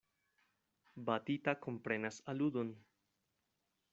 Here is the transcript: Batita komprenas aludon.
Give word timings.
Batita 1.09 1.53
komprenas 1.67 2.19
aludon. 2.33 2.75